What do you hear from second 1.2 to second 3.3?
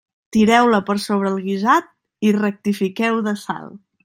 el guisat i rectifiqueu